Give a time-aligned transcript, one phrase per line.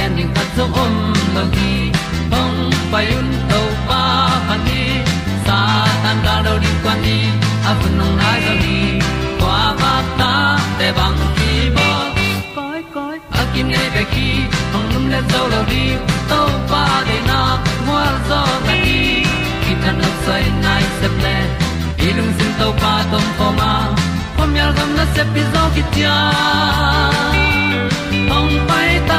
[0.00, 0.94] gen ding khat zo om
[1.34, 1.72] lo gi
[2.32, 2.58] hong
[2.92, 4.02] pai un to pa
[4.48, 4.82] pa ni
[5.46, 5.58] sa
[6.02, 7.18] tan da do di kwan ni
[7.70, 8.78] a bu nong nai zo ni
[9.40, 10.32] kwa ba ta
[10.78, 11.88] te bang ki bo
[12.56, 14.28] koi koi a kim nei be ki
[14.72, 15.84] hong lum le zo lo di
[16.30, 16.40] to
[16.70, 17.40] pa de na
[17.88, 19.00] mo zo ta ni
[19.64, 21.36] ki tan no sai nai se ple
[22.06, 23.72] ilung sin to pa tom ko ma.
[24.36, 26.16] Pom yal gam na se pi zo ki tia
[28.32, 29.18] hong pai ta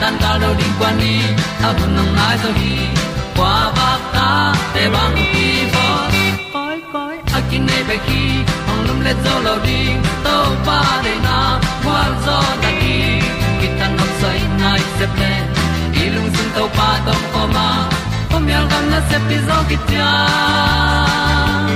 [0.00, 1.14] tan cao do di quan đi
[1.68, 2.74] a bu nang mai zo gi
[3.36, 4.28] qua ba ta
[4.74, 5.86] te bang ki bo
[6.54, 8.22] koi koi a kin nei be ki
[8.70, 9.80] ong lum le zo lo di
[10.24, 10.36] to
[10.66, 11.38] pa de na
[11.84, 12.96] kwa zo ta ki
[13.60, 15.32] ki tan nok sai nai se ple
[16.14, 17.68] lung sun to pa tom ko ma.
[18.30, 21.70] Pom yal gam na se pi zo ki hồng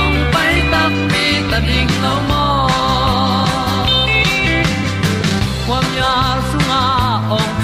[0.00, 2.43] ong pai ta mi ta ding lo mo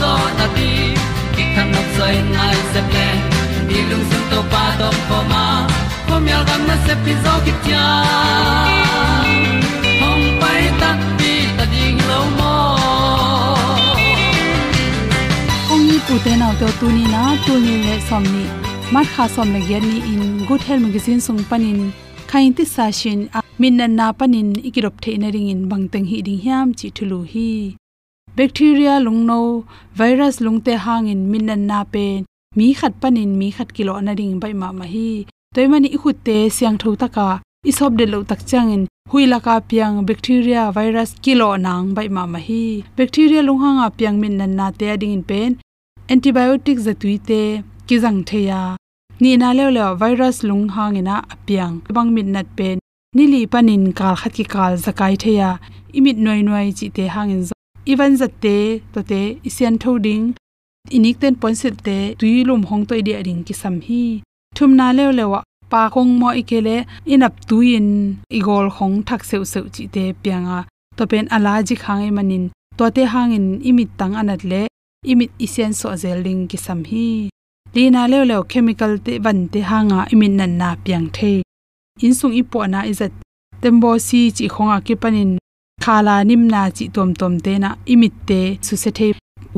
[0.00, 0.70] zo na ti
[1.34, 3.08] ki kan nok sai nai se ple
[3.68, 5.44] ni lung sun to pa do po ma.
[6.08, 7.84] Pom yal gam na se pi zo ki tia
[10.02, 12.54] hong pai ta pi ta ding lo mo
[15.72, 18.44] ong ni pu te nau to tu ni na tu ni le som ni
[18.94, 21.80] mat kha som le gen ni in good health magazine sung panin
[22.30, 23.20] khain ti sa shin
[23.60, 27.20] min na na panin ikirop the na ring in bangteng hi ding hiam chi thulu
[27.32, 27.50] hi
[28.36, 29.64] bacteria lungno
[29.98, 32.24] virus lungte hangin in na na pen
[32.56, 35.10] mi khat panin mi khat kilo na ring bai ma ma hi.
[35.54, 37.28] Toimani ikhute siang tho taka
[37.70, 42.40] isop de lo tak changin huila ka piang bacteria virus kilo nang bai ma ma
[42.48, 42.64] hi.
[42.98, 45.50] Bacteria lunghanga piang min nan na te ading in pen
[46.12, 47.42] antibiotic zatui te
[47.88, 48.62] kizang theya
[49.20, 50.68] ni na le le virus lung
[51.14, 52.76] a apiang bang min nat pen
[53.16, 55.50] nili panin kal khat ki kal zakai theya
[55.98, 57.42] imit noi noi chi te hangin
[57.86, 58.56] even zatte
[58.92, 60.24] to te, isian thoding
[60.96, 64.02] inik ten ponset te tuilum hong toi dia ring ki sam hi.
[64.56, 65.40] Thum na le lewa
[65.70, 66.76] pa khong mo ikele
[67.12, 67.88] inap tuin
[68.38, 70.58] igol khong thak seu seu chi te pianga
[70.96, 72.44] to pen ala ji khangai e manin
[72.76, 74.62] to te hangin imit tang anat le,
[75.12, 77.06] imit isen so zeling ki sam hi.
[77.74, 81.32] Lina le le chemical te ban te hanga imin nan na piang the
[82.04, 83.12] in sung ipo na izat
[83.60, 85.32] tembo si chi khonga ki panin
[85.86, 89.08] khala nimna chi tom tom te na imit te su se the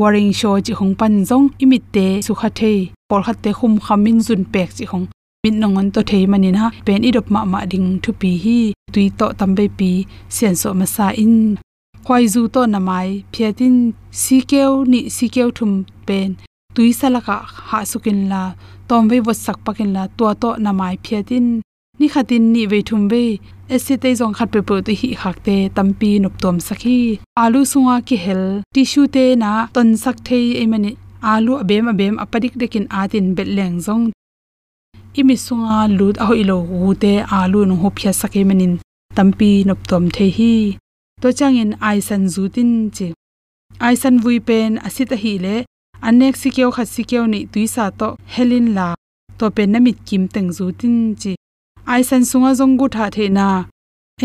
[0.01, 2.73] waring show chi hong pan jong imit te su kha the
[3.09, 5.07] por khat te khum khamin jun pek chi hong
[5.43, 8.59] min nongon to thei manin ha pen idop ma ma ding thu pi hi
[8.95, 9.91] tui to tambe pi
[10.35, 11.37] sian so ma sa in
[12.05, 13.77] khwai zu to namai phiatin
[14.23, 15.73] sikeu ni sikeu thum
[16.07, 16.29] pen
[16.75, 17.37] tui salaka
[17.69, 18.43] ha sukin la
[18.89, 21.47] tom ve wo sak pakin la to to namai phiatin
[21.99, 23.23] ni khatin ni ve thum ve
[23.75, 26.99] esite jong khat pe pu te hi khak te tampi nup tom sakhi
[27.43, 30.93] alu sunga ki hel, tissue te na ton sak thei e mani.
[31.33, 34.05] Alu abem abem apadik dekin atin betleng jong
[35.19, 38.75] imi sunga lut a hoilo ute alu no ho phya sake manin.
[39.17, 40.53] Tampi nop tom the hi.
[41.21, 43.07] To changin aisan zutin chi.
[43.87, 45.57] Aisan vui pen asita hi le,
[46.07, 48.89] anek sikeo khat sikeo ni tuisa to helin la.
[49.39, 51.33] To pen namit kim teng zutin chi
[51.95, 53.47] aisan sunga zongu tha the na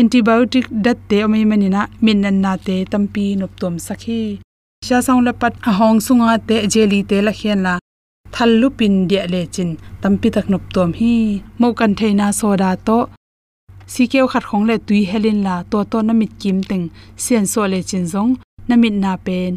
[0.00, 4.22] antibiotic dat te amai manina minnan na te tampi nop tom sakhi.
[4.86, 7.74] Sha saung la pat ahong sunga te jeli te la khian la
[8.34, 9.70] thallu pin dia le chin
[10.02, 11.14] tampi tak nop tom hi.
[11.60, 12.98] Mo kan theina soda to.
[13.92, 16.86] Sikeu khat khong le tui helin la to to na mit kim teng
[17.22, 18.30] sian so le chin zong
[18.68, 19.52] na mit na pen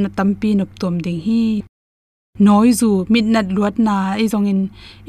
[0.00, 1.42] na tampi nop tom ding hi
[2.38, 4.60] noi zu mit nat luat na i zong in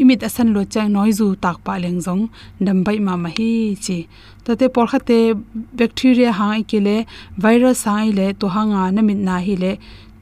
[0.02, 2.24] imit asan lo chang noi zu tak pa leng zong
[2.66, 3.98] dam bai ma ma hi chi.
[4.44, 5.34] Ta te por khate
[5.78, 6.98] bacteria ha i kele
[7.44, 9.72] virus ha i le to hanga na mit na hi le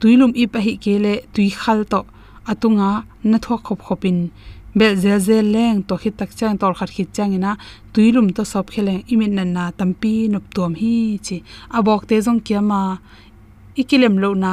[0.00, 2.00] tuilum i pa hi kele tui khal to
[2.50, 2.90] atunga
[3.30, 4.18] na thok khop khopin
[4.78, 7.52] bel zel zel leng to khit tak chang tor khat khit chang ina
[7.92, 10.94] tuilum to sop kheleng imit nan na tampi nup tuam hi
[11.26, 11.36] chi.
[11.76, 12.80] Abok te jong kiama
[13.80, 14.52] ikilem lo na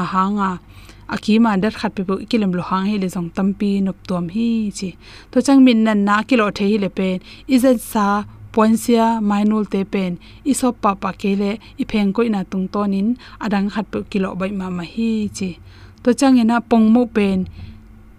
[1.12, 4.72] hanga akima dar khat pe ikilem lo hang he le jong tampi nup tom hi
[4.72, 4.96] chi.
[5.32, 7.20] To chang min nan na kilo the hi le pen.
[7.48, 8.24] Izan sa
[8.54, 10.18] poinsia mainul te pen.
[10.46, 14.52] Iso pa pa kele i pheng koi na tung tonin adang khat pe kilo bai
[14.52, 15.60] ma ma hi chi.
[16.04, 17.48] To chang ena pong mo pen.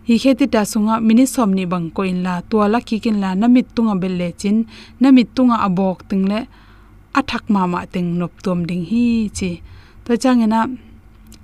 [0.08, 2.34] Hi kheti ta sunga mini somni bang ko in la.
[2.50, 4.56] To la ki kin la namit tunga bel le chin.
[5.00, 6.40] Namit tunga abok ting le
[7.14, 9.04] athak ma ma teng nop tom ding hi
[9.38, 9.50] chi.
[10.04, 10.60] To changena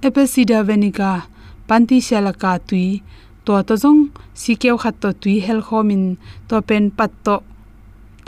[0.07, 1.19] apple cider vinegar
[1.69, 3.03] panti shala ka tui.
[3.45, 4.01] To to jong
[4.41, 6.03] sikeu khat to tui, hel khomin
[6.49, 7.37] to pen pat to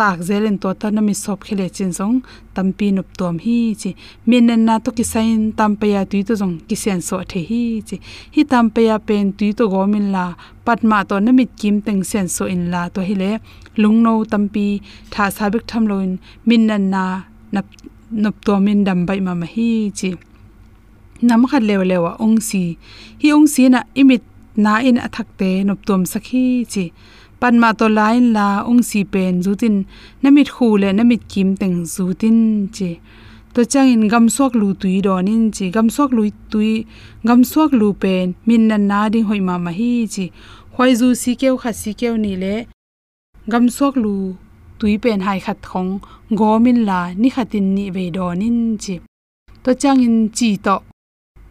[0.01, 2.17] tak zelen to ta na mi sop khile chin song
[2.55, 3.91] tampi nup tom hi chi.
[4.29, 7.63] Min nan na to ki sain tampa tui to jong ki sen so the hi
[7.89, 7.97] chi.
[8.35, 10.25] Hi tampaya pen tui to go min la
[10.67, 13.31] patma to na mit kim teng sen so in la to hi le.
[13.83, 14.67] Lungno tampi,
[15.13, 16.13] tha sabik tham loin,
[16.49, 17.05] min nan na
[17.55, 17.67] nap
[18.23, 20.11] nop to min dam bai ma ma hi chi
[21.29, 22.63] nam khat lew lewa ong si
[23.21, 24.23] hi ong si na imit
[24.65, 26.85] na in athak te nop tom sakhi chi.
[27.41, 29.77] Panma to lain la ong si pen zutin,
[30.23, 32.39] namit khu le namit kim teng zutin
[32.77, 32.91] chi.
[33.55, 36.73] To chang in gam sok lu tui don in chi gam sok lu tui
[37.29, 40.25] gam sok lu pen, min na na ding hoi ma ma hi chi.
[40.75, 42.55] Khoi zu si keu kha si keu ni le
[43.53, 44.15] gam sok lu
[44.79, 45.93] tui pen hai khat khong,
[46.39, 48.95] gomin la ni khatin ni ve don in chi.
[49.65, 50.77] To chang in chi to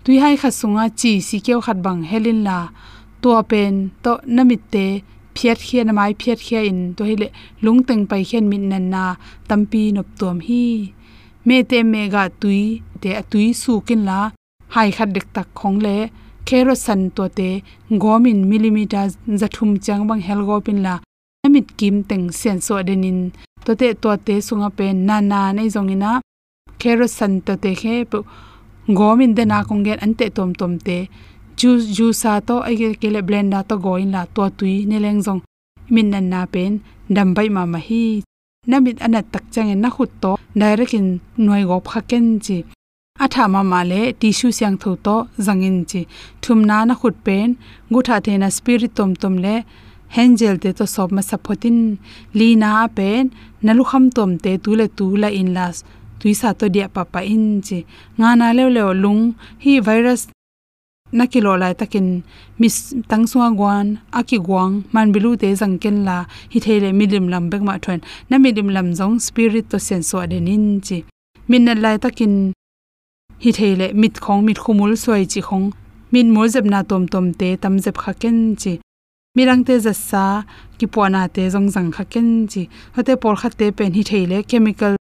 [0.09, 2.59] tui hai khat sunga chi si keu khat bang helin la.
[3.21, 3.73] To pen,
[4.03, 4.85] to namit te
[5.35, 6.79] phiat khian mai, phiat khia in.
[6.95, 7.27] To hile,
[7.63, 9.03] lungteng pai khian min nan na,
[9.49, 10.63] tampi nop tom hi.
[11.47, 12.61] Me te me ga tui,
[13.01, 14.19] te tui su kin la.
[14.75, 15.97] Hai khat dek tak khong le.
[16.47, 17.49] Khero san to te,
[18.01, 19.05] gomin millimeter
[19.39, 20.95] zathum chang bang hel go pin la.
[21.43, 23.19] Namit kim teng sen so denin
[23.65, 26.11] to te to te sunga pe na na nei zongina
[26.81, 27.95] khero san to te khe
[28.98, 30.98] gomin de na kongen ante tom tom te.
[31.60, 34.98] Ju ju sa to ai ke le blender to go in la to tui ne
[35.05, 35.41] leng jong
[35.93, 36.74] min nan na pen,
[37.15, 38.03] dam bai ma ma hi.
[38.69, 40.31] Namit anat tak chang na khut to,
[40.62, 42.58] direct in noi go phaken chi.
[43.24, 45.15] Atha ma ma le, tissue siang tho to
[45.46, 46.01] zangin chi.
[46.41, 47.48] Thum na na khut pen
[47.91, 49.55] gu tha the na spirit tom tom le
[50.15, 51.77] hengel te to sob ma sapotin
[52.39, 53.24] li na pen
[53.65, 55.75] nalu kham tom te tu le tu la in las
[56.19, 57.79] tuisa to dia papa in chi
[58.19, 59.21] nga na le le lung
[59.63, 60.21] hi virus
[61.17, 62.07] nakilo lai takin
[62.59, 62.75] mis
[63.09, 63.88] tangsuwa gwan
[64.19, 66.17] aki gwang man bilu te jangken la
[66.53, 67.99] hi thele midim lam bek ma thon
[68.29, 70.97] na midim lam zong spirit to senso adenin chi
[71.49, 72.33] min na lai takin
[73.43, 75.65] hi thele mit khong mit khumul soi chi khong
[76.13, 78.73] min mo zep na tom tom te tam zep khaken chi
[79.35, 80.25] mirang te za sa
[80.77, 82.61] ki pona te zong zang kha ken chi
[82.95, 84.93] hote por khate pen hi thele chemical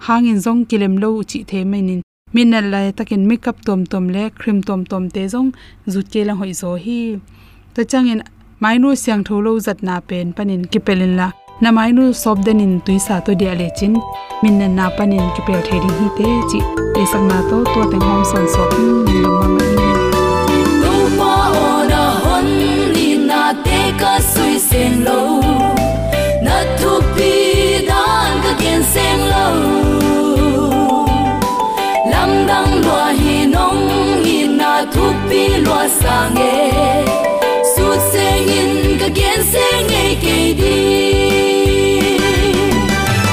[0.00, 2.02] hangin zong kilem lo chi the menin.
[2.34, 5.54] Na lai takin makeup tom tom le, cream tom tom te zong,
[5.88, 7.18] zut ke la hoi zo hi.
[7.74, 8.20] To changin
[8.60, 11.30] mainu siang tholo zat na pen panin ki pelin la.
[11.62, 13.94] Na mainu sob den in tui sa to dia le chin.
[14.42, 16.60] Min na na panin ki pel the ri hi te chi.
[17.00, 19.88] E sak na to to te hom son so ki ni ma ma ma
[20.82, 21.32] tu pa
[21.70, 22.46] ona hon
[22.94, 25.35] ni na te ka sui sen lo.
[35.86, 37.04] Pi lo sang e
[37.74, 40.78] su sen in ka gen sen e ke di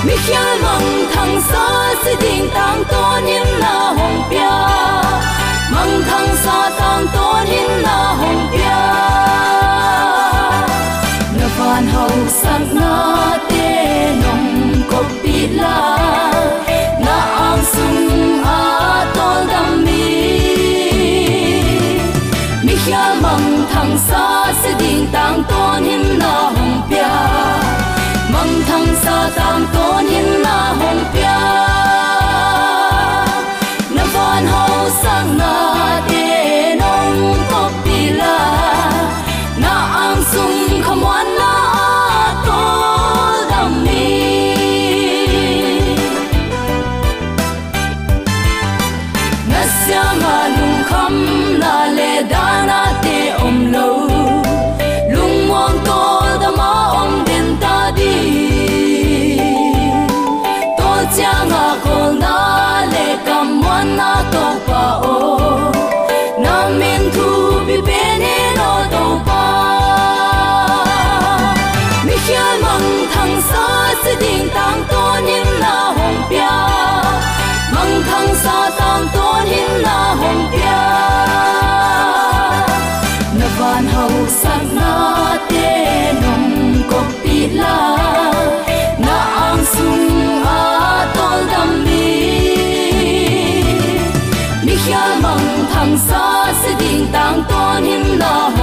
[0.05, 1.65] mi khia mong thằng sa
[2.03, 4.55] si ding tang to nim na hong pia
[5.73, 8.81] mong thằng sa tang to nim na hong pia
[11.37, 12.93] na van hậu sang na
[13.49, 13.67] te
[14.23, 14.47] nong
[14.91, 14.99] ko
[23.73, 26.62] thằng xa sẽ điên tang tôn hin nào
[83.63, 84.93] na hong sẽ na
[97.17, 98.62] van tôn sak na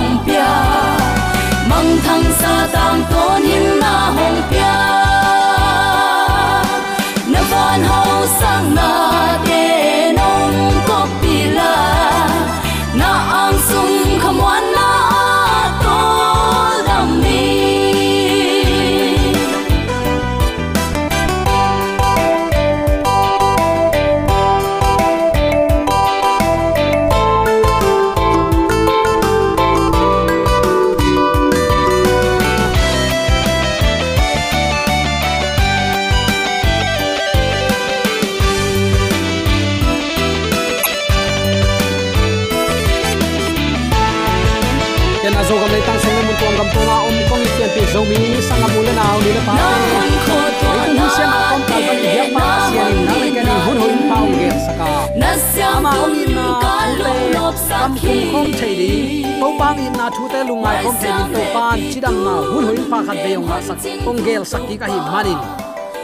[55.20, 55.30] na
[55.76, 58.92] ama tum ka lo lop sa khi khom chei di.
[59.40, 62.78] To bang in na thu te lungai khom te din to pan chidam na hun
[62.90, 65.38] pa khat ve ong na sak ong gel sakki ka hi manin.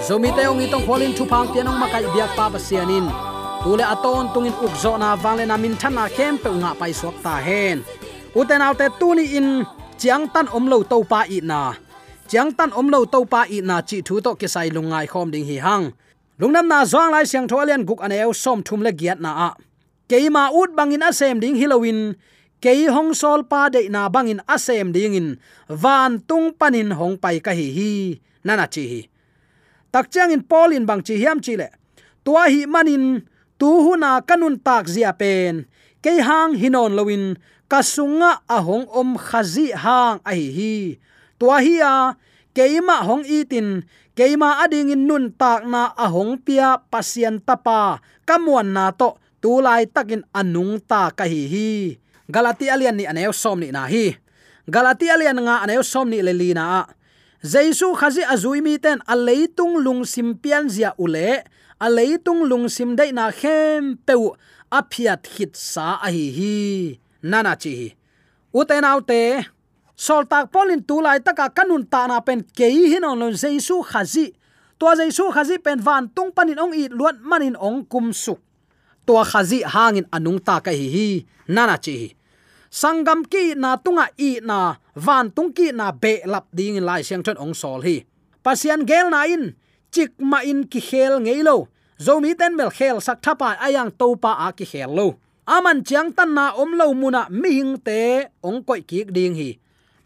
[0.07, 3.07] Zomi te ong itong kholin thu phang tian ong makai biak pa ba sianin
[3.63, 7.35] tule aton tungin ukzo na wangle na min thana kem pe nga pai suak ta
[7.47, 7.77] hen.
[8.39, 9.49] Uten autte tuni in
[10.01, 11.61] chiang tan om lo to pa i na.
[12.31, 15.29] Chiang tan om lo to pa i na chi thu to ke sai lungai khom
[15.33, 15.85] ding hi hang
[16.41, 19.51] lungnam na zong lai siang tholian guk aneu som thum le giat na a.
[20.09, 22.15] Keima ut bangin asem ding halloween,
[22.61, 25.29] kei hong sol pa de na bangin asem ding in,
[25.69, 27.91] van tung panin hong pai ka hi hi
[28.45, 29.01] nana chi hi.
[29.93, 31.69] Tak chang in polin bang chi hiam chi le.
[32.25, 33.25] Tua hi manin,
[33.59, 35.65] tu hu na kanun tak zia pen.
[36.05, 37.35] Kei hang hinon lowin
[37.71, 40.75] kasunga ahong om khazi hang a hi hi.
[41.41, 41.95] Tua hi a
[42.57, 43.85] keima hong itin.
[44.17, 48.01] Keima ading in nun tak na ahong pia pasien tapa.
[48.25, 49.21] Kamuan na to.
[49.45, 51.71] Tulai takin anung ta ka hi hi
[52.27, 54.15] galati alian ni aneu som ni na hi.
[54.67, 56.51] Galati alian nga aneu som ni le li
[57.47, 61.47] jaisu khazi azui mi ten aleitung lung simpian zia ule.
[61.79, 64.35] Aleitung lung sim dai na khem peu.
[64.73, 64.83] A
[65.37, 67.89] hit sa a hi hi nana chi hi.
[68.53, 69.47] Uten autte
[69.97, 74.33] sol tak polin tulai taka kanun ta na pen kei hin on lon jesu khazi.
[74.79, 78.41] To jesu khazi pen van tung panin ong i luat manin ong kum suk
[79.07, 81.09] to khazi hangin anung ta ka hi hi,
[81.49, 82.09] nana chi hi.
[82.71, 87.23] Sangam ki na tunga i na, van tung ki na be lap ding lai siang
[87.23, 88.03] thon ong sol hi.
[88.45, 89.55] Pasian gel na in,
[89.95, 94.53] chik ma in ki khel ngeilo zomi ten mel khel sak thapa ayang topa a
[94.53, 95.09] ki khel lo.
[95.47, 99.51] Aman chiang tan na om lo muna mi hing te ong koi ki ding hi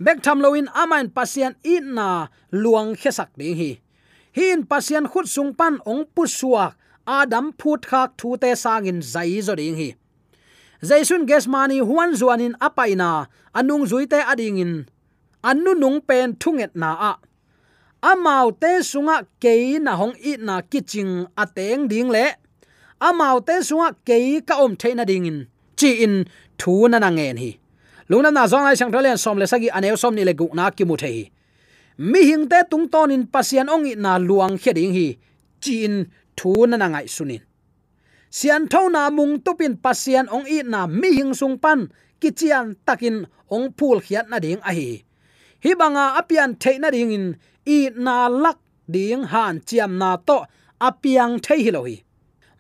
[0.05, 2.09] bek tham loin amain pasien in na
[2.63, 3.71] luang khesak ding hi.
[4.33, 6.73] Hin pasien khut sung pan ong pu suak,
[7.07, 9.89] adam phut khak thu te sangin zai zo ding hi.
[10.89, 13.29] Jaisun gesmani huan zuanin apaina
[13.59, 14.89] anung zuite adingin
[15.43, 17.13] annu nung pen thunget na a.
[18.03, 22.27] Amau te sunga ke na hong i na kiching ateng ding le.
[23.01, 25.39] Amau te sunga ke ka om theina dingin
[25.77, 26.25] chi in
[26.57, 27.60] thu na na ngen hi
[28.11, 30.75] lungnam na zong ai sang thalen som le sagi aneu som ni le gu na
[30.75, 31.25] ki mu the hi
[32.11, 35.07] mi hing te tung ton in pasian ong i na luang kheding hi
[35.63, 35.95] chin
[36.39, 37.43] thu na na ngai sunin
[38.39, 41.81] sian tho na mung tupin pasian ong i na mi hing sung pan
[42.21, 43.17] kichian takin
[43.55, 44.91] ong phul khiat na ding a hi
[45.63, 47.27] hi banga apian theina ding in
[47.77, 48.59] i na lak
[48.95, 50.39] ding han chiam na to
[50.89, 51.97] apiang thei hi lo hi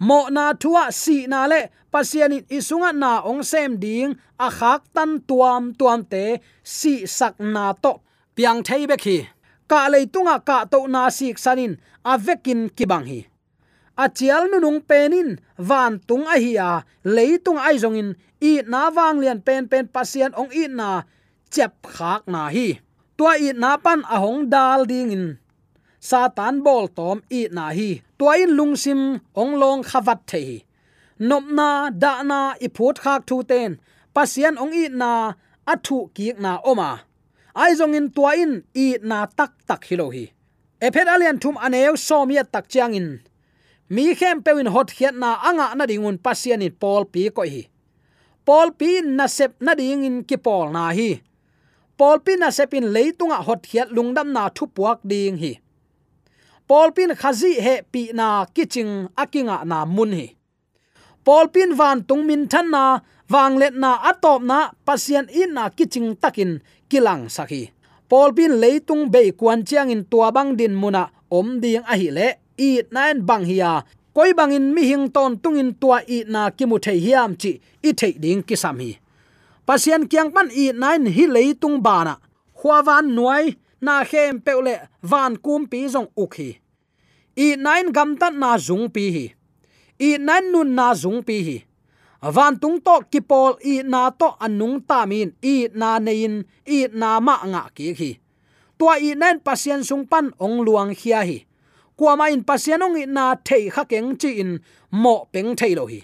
[0.00, 1.68] mo na thua si na le.
[1.92, 7.34] Pasian in isunga na ong sem ding a khak tan tuam tuam te, si sak
[7.42, 7.92] na to.
[8.34, 9.18] Piang thei be khi
[9.70, 11.78] ka le tunga ka to na sik sanin
[12.12, 13.20] avekin kibang hi.
[13.98, 16.70] A chial nu nung penin, van tung a hi a
[17.04, 21.02] leitung ai zong in i na wang lian pen pen pasian ong i na,
[21.52, 22.80] chep khak na hi.
[23.18, 25.26] Tua i na pan a hong dal ding in
[26.08, 27.90] satan bol tom i na hi.
[28.18, 29.00] Tuain lungsim
[29.40, 30.58] ong long khawat the hi
[31.20, 33.70] nop na, da na, i phut khak thu ten.
[34.14, 35.10] Pasian ong i na
[35.72, 36.90] athu kiek na oma.
[37.54, 40.24] Ai zong in tuain i na tak tak hilo hi.
[40.80, 43.08] Ephet alian thum aneu somia tak chiang in.
[43.94, 47.62] Mi khem pewin hot khiat na anga na dingun pasian in pol pi ko hi.
[48.46, 51.10] Pol pi na sep na ding in ki pol na hi.
[51.98, 55.52] Pol pi na sepin leitunga hot khiat lungdam na thu puak ding hi.
[56.70, 60.26] Polpin khazi he pi na kiching akinga na mun hi.
[61.26, 66.14] Polpin van tung min than na, wang let na atop na pasien in na kiching
[66.22, 67.62] takin kilang sakhi.
[68.08, 72.28] Polpin leitung be kwan chiang in tua bang din muna, om ding a hi le,
[72.56, 73.82] i nain bang hiya
[74.14, 77.52] koi bangin mi hing ton tungin tua i na kimu thei hiam chi,
[77.82, 78.92] i thei ding ki sam hi.
[79.66, 82.14] Pasien kyang pan i nain hi leitung bana
[82.58, 86.50] khwawan nuai na khem peule van kum pi zong ukhi
[87.36, 89.26] i nain gam tan na zung pi hi.
[89.98, 91.58] I nan nun na zung pi hi.
[92.36, 95.32] Van tung to kipol i na to anung ta min.
[95.42, 98.10] I na nein, i na ma nga ki hi.
[98.78, 101.38] Tua i nen pasien sung pan ong luang khia hi.
[101.96, 104.60] Kwama in pasien ong i na thei kha keng chi in
[105.02, 106.00] mo peng thei lo hi.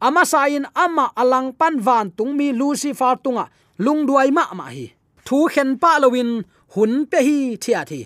[0.00, 3.48] Ama sa in ama alang pan van tung mi lucifer tunga
[3.84, 4.86] lung duai ma ma hi.
[5.24, 8.00] Thu khen pa lowin hun pe hi thia thi.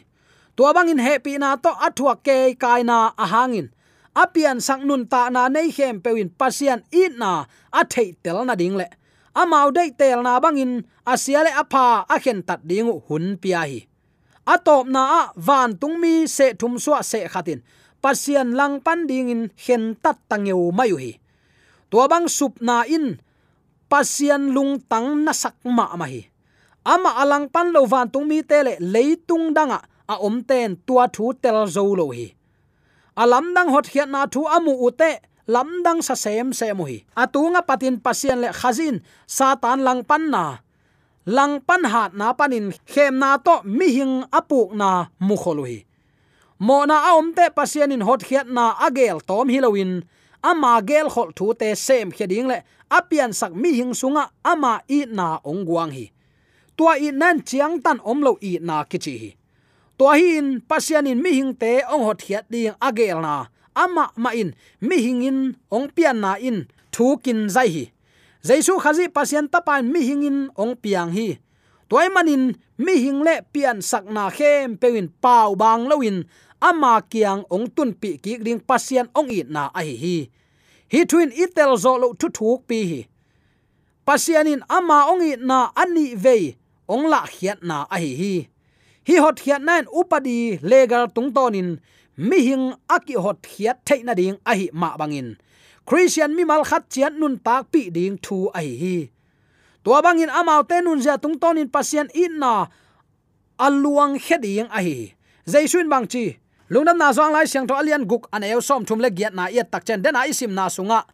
[0.57, 3.69] Tua bangin happy na to athua ke kai na ahangin.
[4.23, 7.31] Apian sang nun ta na nei khem pewin pasian i na
[7.73, 8.87] a thei tel na ding le.
[9.41, 13.81] Amau dei tel na bangin asia le apa a khen tat ding hun pia hi.
[14.55, 17.61] Atop na a van tung mi se thum suwa se khatin.
[18.03, 21.13] Pasian lang pan ding in khen tat tangeu mayu hi.
[21.91, 23.17] Tua bang sup na in,
[23.89, 26.21] pasian lung tang na sak ma ma hi
[26.95, 29.79] ama alang pan lo van tung mi tele leitung danga
[30.13, 32.27] a om ten tua thu tel zo lo hi.
[33.23, 35.13] Alam dang hot hiat na thu amu ute
[35.55, 36.99] lam dang sa sem se mu hi.
[37.23, 38.97] Atunga patin pasien le khazin,
[39.27, 40.45] satan lang pan na.
[41.37, 45.89] Lang pan hat na panin, khem na to mi hing apuk na mu kholohi
[46.59, 50.03] mo na a om te pasien in hot hiat na agel tom hilowin
[50.43, 52.59] ama gel khol thu te sem kheding le
[52.91, 56.11] apian sak mi hing sunga, ama i na ongwang hi
[56.79, 59.31] tua i nan chiang tan om lo i na kichi hi.
[59.99, 63.51] Tua hin pasian in mi hing te ong hot hiat ding agel na.
[63.75, 65.39] Ama ma in, mi hing in,
[65.71, 66.59] ong pian na in,
[66.95, 67.85] thu kin zai hi.
[68.47, 71.29] Jaisu khazi pasian tapan mi hing in, ong piang hi.
[71.91, 76.19] Toy manin mi hing le pian sak na khem pewin pau bang lowin
[76.61, 80.17] ama kiang ong tun pi ki ring pasian ong i na a hi hi.
[80.93, 83.01] Hi twin itel zo lo thu thuk pi hi.
[84.07, 88.35] Pasianin ama ong i na ani ve ong la khiat na a hi hi.
[89.07, 91.79] Hi hot khiat nan upadi legal tung tonin
[92.17, 95.37] mi hing aki hot khiat theina ding a hi ma bangin.
[95.85, 98.97] Christian mi mal khat chian nun tak pi ding thu a hi hi.
[99.85, 102.67] Tua bangin amau te nun ja tung tonin pasian in na
[103.57, 105.13] aluang heding a hi
[105.49, 106.37] jaisun bang chi.
[106.69, 109.49] Lungnam na zong lai siang to alian guk an eu som thum le giat na
[109.49, 111.09] yat tak chen den a isim na sunga.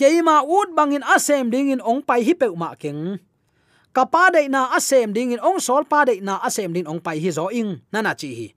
[0.00, 3.20] Keima ut bangin asem ding in ong pai hi pe ma keng
[3.94, 7.22] kapa de na asem ding in ong sol pa de na asem ding ong pai
[7.22, 8.48] hi zo ing nana chi hi.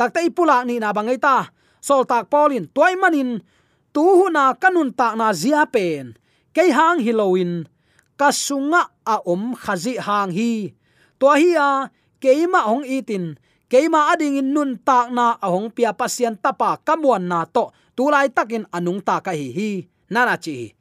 [0.00, 1.52] Tak te ipula ni na bangai ta
[1.84, 3.44] sol tak polin toy manin,
[3.92, 6.16] tu hu na kanun tak na zia pen.
[6.56, 7.68] Ke hang hiloin
[8.16, 10.72] kasunga a om khazi hang hi.
[11.20, 13.36] To hi a keima ong itin
[13.68, 18.64] keima ading in nun tak na ahong pia pasien tapa kamuan na to tulai takin
[18.72, 19.70] anung ta ka hi hi
[20.08, 20.72] nana chi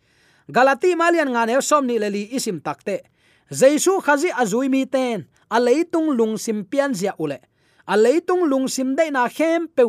[0.48, 3.06] galati malian nga ne som ni leli isim takte
[3.52, 5.28] jaisu khazi azui mi ten.
[5.50, 7.40] A leitung lung sim pian zia ule.
[7.88, 9.84] A leitung lung sim dei na khem pe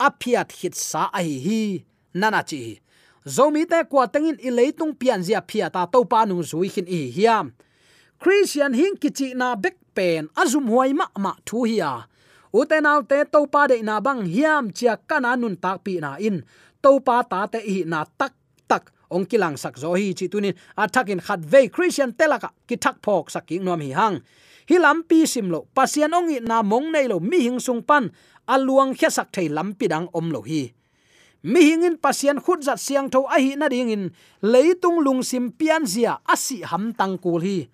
[0.00, 1.84] a phiat hit sa a hi hi.
[2.14, 2.80] Nana chi
[3.26, 6.88] zomi te kwa tengin i leitung pian zia phia ta to pa nu zui hin
[6.88, 7.52] i hiam.
[8.18, 10.28] Christian hing kichi na bek pen.
[10.36, 12.06] Azum huai ma ma thu hiya
[12.52, 14.72] utenaw te to pa de na bang hiam.
[14.72, 16.42] Chia kana nun tak pi na in.
[16.82, 18.32] To pa ta te hi na tak
[19.12, 23.28] ong kilang sak zo hi chi tunin athakin khat ve christian telaka ki thak phok
[23.28, 24.16] saking nom hi hang.
[24.68, 28.08] Hi lampi simlo pasian ong i na mong nei lo mi hing sung pan.
[28.48, 30.72] Aluang khya sak thei lampi dang om lo hi.
[31.44, 34.04] Mi hingin pasian khut zat siang tho a hi na ding in.
[34.40, 37.68] Leitung lung sim pian zia asi ham tang kul hi.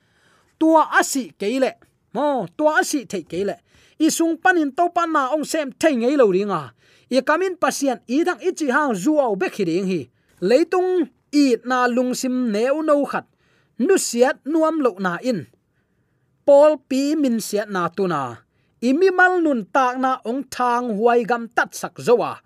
[0.59, 1.79] Tua asi keile
[2.13, 3.57] mo, tua asi thei keile
[3.99, 6.73] pan panin to pan na ong sem thei ngei lo ringa.
[7.11, 10.09] I kamin pasian i dang i chi hang zuaw be khiring hi
[10.41, 13.27] leitung i na lung sim neu no khat.
[13.79, 15.47] Nu siat nuam lo na in.
[16.47, 18.43] Pol pi min siat na tu na.
[18.79, 22.39] Imi mal nun tak na ong thang huai gam tat sak zowa.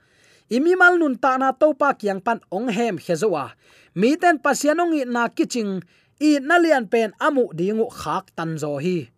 [0.48, 3.52] Imi mal nun ta na to pa kyang pan ong hem hezowa
[3.94, 5.84] mi ten pasianong i na kiching,
[6.16, 9.12] i nalian pen amu dingu khak tan zo hi.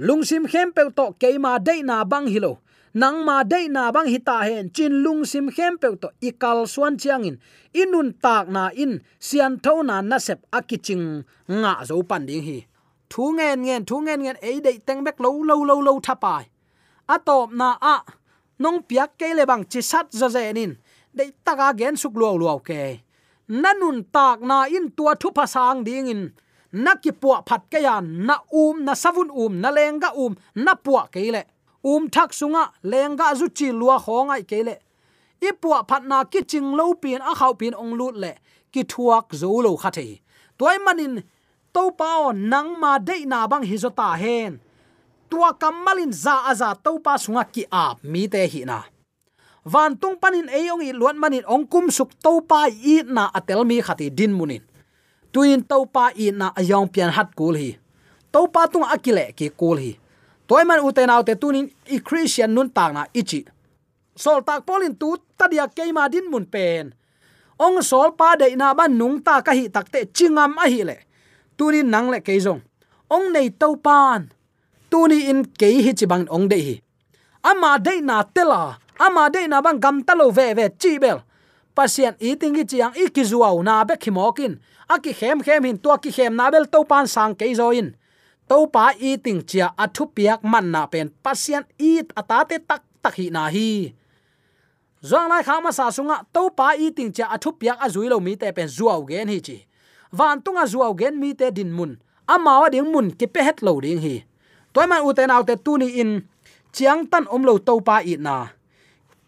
[0.00, 2.64] Lungsim khem pe to keima de na bang hilo
[2.96, 6.96] nang ma dei na bang hita hen, chin lung sim khem pe to, ikal suan
[6.96, 7.36] chiang in
[7.80, 11.06] inun tak na in, sian tho na na sep akiching
[11.60, 12.58] nga zo pan ding hi.
[13.10, 16.44] Thu ngen ngen, thu ngen ngen, ei dei teng bek lo lo lo lo thapai.
[17.14, 17.96] Atop na a,
[18.62, 20.72] nong piak ke le bang chi sat za ze nin.
[21.16, 22.80] Dei taka gen suk luaw luaw ke.
[23.62, 26.22] Nanun tak na in tua thu pasang ding in.
[26.72, 30.32] Na ki puwa phat ke yan, na um na savun um na lenga um
[30.64, 31.42] na puwa ke le
[31.92, 34.76] um thak sunga lenga zu chi lua khongai ke le.
[35.48, 35.78] I puwa
[36.32, 38.32] ki ching lo pin a khau pin ong lut le,
[38.72, 40.20] ki thuak zo lo kha thei
[40.58, 41.22] toy manin,
[41.72, 44.60] to pao nang ma de na bang hi zo hen.
[45.30, 48.82] Tua kamalin za aza to pa sunga ki ap mi te hi na.
[49.64, 53.64] Van tung panin eyong i luan manin ong kum suk to pa i na atel
[53.66, 54.62] mi khati din munin.
[55.32, 57.74] Tuin to pa i na ayong pian hat kul hi.
[58.32, 59.92] To pa tung akile ki kul hi
[60.46, 63.44] toiman uten autte tunin i christian nun tak na ichi
[64.16, 66.94] sol tak polin tu tadia keima din mun pen
[67.56, 70.96] ong sol pa de na ban nung ta ka hi takte chingam a hi le.
[71.56, 72.60] Tunin nang le keizong
[73.08, 74.28] ong nei to pan
[74.90, 76.76] tuni in ke hi chi bang ong de hi.
[77.42, 78.76] Ama de na tela.
[78.98, 81.24] Ama de na bang gam talo ve ve chi bel.
[81.76, 84.60] Pasien eating gi chiang ikizuaw na be khimokin.
[84.88, 87.96] Aki khem khem hin to ki khem na bel to pan sang ke zo in
[88.48, 93.26] to pa eating chia athu piak man na pen, pasien eat atate tak tak hi
[93.30, 93.94] na hi.
[95.02, 98.50] Zong lai khama sa sunga to pa eating chia athu piak azui lo mi te
[98.56, 99.58] pen zuaw gen hi chi.
[100.12, 101.98] Van tunga zuaw gen mi te din mun.
[102.26, 104.24] Amawa ding mun ki pe het lo ding hi.
[104.72, 106.10] Toy man uten autte tuni in,
[106.74, 108.36] chiang tan om lo to pa i na.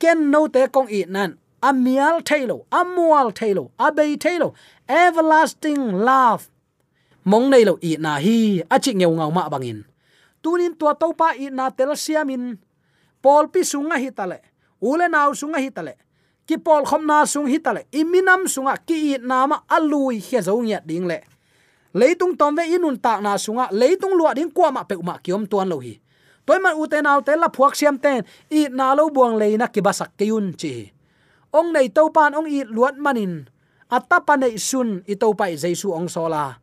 [0.00, 1.38] Ken no te kong i nan.
[1.60, 4.54] Amial thailo amual thailo abei thailo
[4.86, 6.42] everlasting love
[7.28, 9.84] mong nei lo i na hi achi ngeu ngau ma bangin
[10.42, 12.56] tunin tua to pa i na tel siamin
[13.22, 14.38] pol pi sunga hi tale
[14.80, 15.94] ule naw sunga hi tale
[16.48, 20.40] ki pol khom na sung hi tale iminam sunga ki i na ma alui he
[20.40, 21.20] zo nya ding le.
[21.92, 25.44] Leitung tom ve inun ta na sunga, leitung lua ding kwa ma pe ma kiom
[25.44, 26.00] tuan lo hi.
[26.48, 29.68] Toy man uten aw te la phuak siam ten, i na lo buang le na
[29.68, 30.88] ki basak ke yun chi.
[31.52, 33.44] Ong nei to pan ong i luat manin.
[33.92, 36.56] Atapa nei sun i to pai jesu ong sola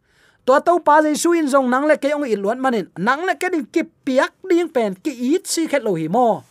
[0.45, 2.88] to to pa jesu in zong nang le ke ong i luat manin.
[2.97, 6.45] Nang le ke ding ki piak ding pen, ki it si khet lo hi mo.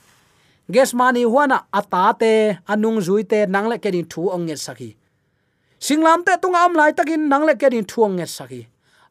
[0.70, 4.90] Ges mani huana atate anung zuite nang le ke ding thu ong nge sakhi
[5.85, 8.62] singlam te tunga am lai takin, nang le ke ding thuang nge sakhi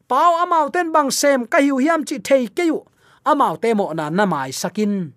[0.08, 2.82] pau amau ten bang sem, ka hiu hiam chi thei ke yu.
[3.24, 5.12] Amau te mo na na mai sakin.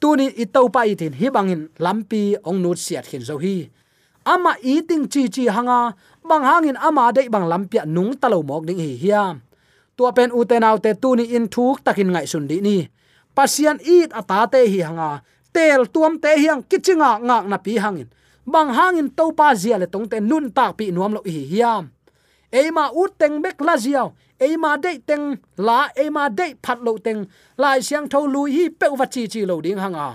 [0.00, 3.70] Tuni itau pa itin hi bangin, lampi ong nut siat hin zo hi
[4.24, 5.94] ama eating chi chi hanga,
[6.28, 9.40] bang hangin ama dei bang lampia nung talo mok ding hi hiam
[9.96, 12.76] tua pen uten autte tuni in thuk takin ngai sun di ni.
[13.36, 18.08] Pasian eat ata te hi hanga, tel tuam te hiang kichinga ngak na pi hangin.
[18.46, 21.84] Bang hangin to pa zia le tong te nun tak pi nuam lo hi hiam
[22.52, 24.08] eima ut teng bek la ziaw
[24.38, 27.24] eima de teng la, eima de phat lo teng.
[27.56, 30.08] Lai siang tho lui hi pe wa chi chi lo ding hanga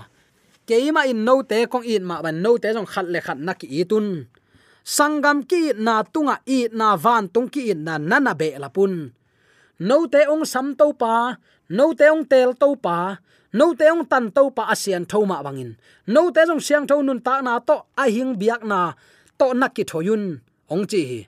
[0.68, 3.52] keima in no te kong in ma ban no te jong khat le khat na
[3.60, 4.06] ki itun.
[4.84, 8.92] Sangam ki na tunga i na van tung ki in na nana be la pun.
[9.88, 11.14] No te ong sam to pa
[11.76, 13.16] no te ong tel to pa
[13.58, 15.70] no te ong tan to pa asian thoma bangin.
[16.14, 18.80] No te jong siang tho nun ta na to a hing biak na
[19.38, 20.24] to nakki thoyun
[20.72, 21.20] ong chi hi.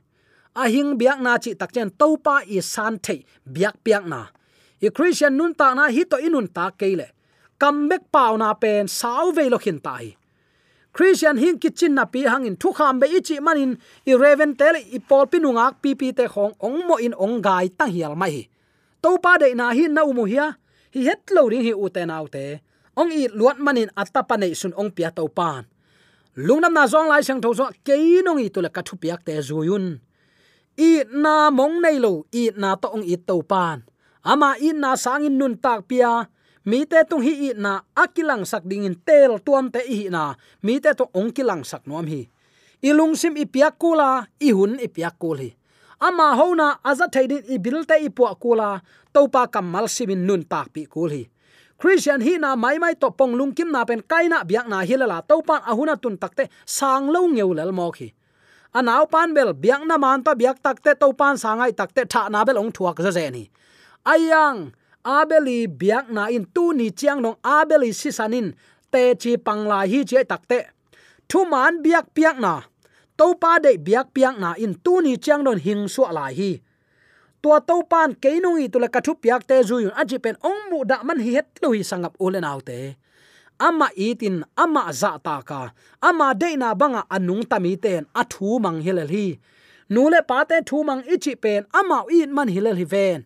[0.63, 3.15] A hing biak na chi tak chen to pa i san the
[3.55, 4.21] biak piak na.
[4.85, 7.09] I christian nun ta na hi to inun ta keile
[7.61, 10.17] comeback pau na pen sau ve lo khin tai.
[10.93, 13.77] Christian hing kitchen na pi hangin thu kham be ichi manin
[14.11, 17.69] i raven tel i pol pinungak pi pi te khong, ong mo in, ong gai
[17.79, 18.49] ta hial mai
[19.03, 20.47] to pa de na hi na umu hia,
[20.93, 22.61] hi het lo ring hi u te nau te.
[23.01, 25.65] Ong i luat manin atta pa nei sun ong pia to pan.
[26.37, 29.25] Lungnam na zong lai sang tho so ke nong i tu la ka thu piak
[29.27, 29.99] te zuyun
[30.81, 33.85] i na mong nei lo, i na to ong i to pan.
[34.25, 36.29] Ama i na sangin nun tak pia
[36.65, 40.35] mi te tung hi na akilang sak ding in tel tuam te hi na.
[40.63, 42.29] Mi te to ongkilang sak nuam hi.
[42.83, 45.51] Ilung sim i piak kula, i hun i piak kul hi.
[46.01, 48.81] Ama hona aza theidin i bil te i pu kula,
[49.13, 51.25] topa kamal simin nun tak pi kul hi.
[51.81, 55.25] Christian hi na mai mai to pong lung kim na pen kaina biak na hilala
[55.25, 58.09] topa ahuna tun takte sang lo ngeu lel mok hi.
[58.77, 62.45] Anaw pan bel biak na man to biak takte to pan sangai takte tha na
[62.45, 63.49] bel ong thuak za ni
[64.05, 64.73] ayang
[65.05, 68.55] abeli biak na in tu ni chiang nong abeli sisanin,
[68.93, 70.59] te chi pangla hi che takte
[71.29, 72.63] thu man biak piak na
[73.19, 76.61] to pa de biak piak na in tu ni chiang don hing su la hi.
[77.43, 80.61] Tua to pan ke nong i tula kathu piak te zu yun aji pen ong
[80.71, 82.97] mu da man hi het lui sangap ulen autte
[83.61, 88.81] ama itin ama za ta ka, ama de na banga anung tami ten athu mang
[88.81, 89.27] hilal hi.
[89.93, 93.21] Nule pa te thu mang ichi pen ama in man hilal hi ven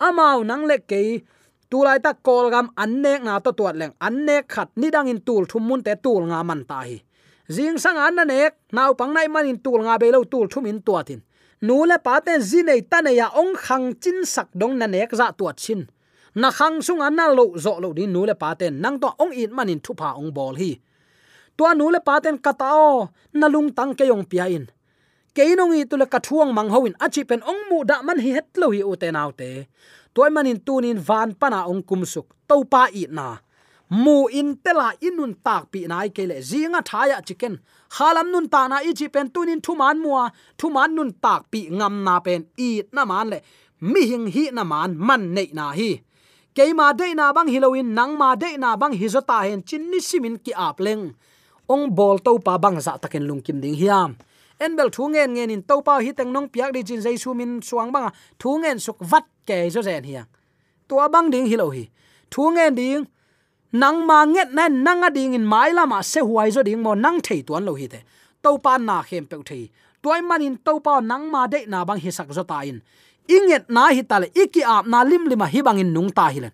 [0.00, 1.22] amao nang le ke
[1.70, 3.92] tulai ta kol gam annek na to tuat leng.
[4.00, 6.98] Annek khat ni dang in tul thum mun te tul nga man ta hi.
[7.48, 10.46] Jing sang an na nek naw pang nai man in tul nga be lo tul
[10.52, 11.20] thum in tuatin
[11.66, 14.86] nu le pa te zi nei ta ne ya ong khang chin sak dong na
[14.86, 15.80] nek za tuat chin.
[16.34, 19.08] Na khang sung an na lo zo lo din nu le pa te nang to
[19.22, 20.72] ong in man in thu pa ong bol hi.
[21.56, 24.66] Tua nu le pa ten katao na lung tang ke yong pia in
[25.36, 29.50] keinongi tule kathuang mang hoin achi pen ongmu da man hi hetlo hi uten autte
[30.14, 32.26] toy manin tunin van pana ong kumsuk.
[32.48, 33.26] Topa i na.
[33.90, 37.54] Mu in tela inun tak pi nai kele zinga thaya chicken.
[37.96, 40.30] Halam nun ta na ichi pen tunin thuman mua.
[40.58, 43.38] Thuman nun tak pi ngam na pen i na man le.
[43.80, 45.90] Mi hing hi na man man nei na hi.
[46.56, 49.60] Keima de na bang hiloin nang ma de na bang hizota hen.
[49.68, 51.04] Chinni simin ki apleng
[51.72, 54.14] ong bol to pa bang za takin lungkim ding hiam
[54.58, 57.62] enbel thu ngen ngen in to pa hi teng nong piak di jin jaisu min
[57.62, 58.10] suang banga.
[58.38, 60.26] Thu ngen suk vat ke zo zen hiang,
[60.88, 61.88] tua bang ding hi lo hi.
[62.30, 63.04] Thu ngen ding
[63.72, 66.94] nang ma nget na nang a ding in mai lama se huai zo ding mo
[66.94, 68.00] nang thei tuan lo hi te.
[68.42, 69.70] To pa na khem pe thei.
[70.02, 72.80] Toy man in to pa nang ma de na bang hi sak zo ta in.
[73.28, 76.40] Inget na hi tale iki ap na lim lima hi bang in nung ta hi
[76.40, 76.52] len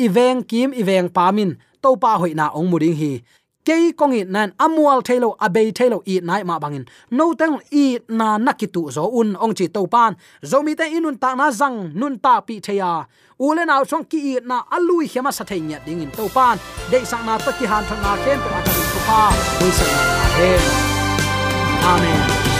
[0.00, 3.20] iveng kim iveng pamin topa hoina na ong muding hi
[3.66, 6.84] ke kong it nan, amual thelo, abei thelo i nai ma bangin.
[7.10, 10.16] No tang i na nakitu zo un, ong chi to pan.
[10.42, 13.06] Zo mi te inun ta na zang, nun ta pi theya
[13.40, 16.58] ule na chong ki i na alui hema sa thei nya ding in to pan.
[16.90, 19.20] De sang na ta ki han thang na ken ta ka tu pa.
[19.60, 20.90] Wi sang na
[21.92, 22.59] amen.